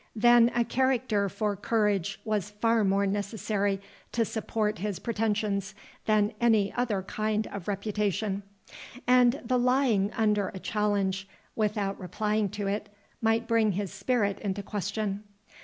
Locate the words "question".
14.63-15.23